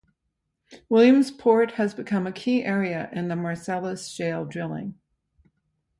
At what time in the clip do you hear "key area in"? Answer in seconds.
2.31-3.27